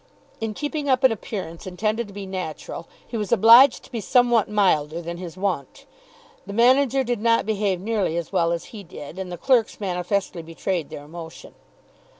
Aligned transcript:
In 0.39 0.55
keeping 0.55 0.89
up 0.89 1.03
an 1.03 1.11
appearance 1.11 1.67
intended 1.67 2.07
to 2.07 2.13
be 2.15 2.25
natural 2.25 2.87
he 3.07 3.17
was 3.17 3.31
obliged 3.31 3.83
to 3.83 3.91
be 3.91 4.01
somewhat 4.01 4.49
milder 4.49 4.99
than 4.99 5.17
his 5.17 5.37
wont. 5.37 5.85
The 6.47 6.53
manager 6.53 7.03
did 7.03 7.21
not 7.21 7.45
behave 7.45 7.79
nearly 7.79 8.17
as 8.17 8.31
well 8.31 8.51
as 8.51 8.65
he 8.73 8.81
did, 8.83 9.19
and 9.19 9.31
the 9.31 9.37
clerks 9.37 9.79
manifestly 9.79 10.41
betrayed 10.41 10.89
their 10.89 11.03
emotion. 11.05 11.53